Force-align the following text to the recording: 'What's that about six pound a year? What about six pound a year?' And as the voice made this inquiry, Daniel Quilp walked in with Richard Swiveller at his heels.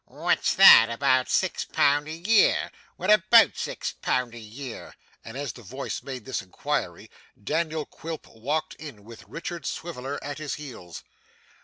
'What's 0.05 0.55
that 0.55 0.89
about 0.89 1.29
six 1.29 1.63
pound 1.63 2.07
a 2.07 2.11
year? 2.11 2.71
What 2.95 3.11
about 3.11 3.55
six 3.55 3.91
pound 4.01 4.33
a 4.33 4.39
year?' 4.39 4.95
And 5.23 5.37
as 5.37 5.53
the 5.53 5.61
voice 5.61 6.01
made 6.01 6.25
this 6.25 6.41
inquiry, 6.41 7.11
Daniel 7.43 7.85
Quilp 7.85 8.25
walked 8.25 8.73
in 8.79 9.03
with 9.03 9.23
Richard 9.27 9.67
Swiveller 9.67 10.17
at 10.23 10.39
his 10.39 10.55
heels. 10.55 11.03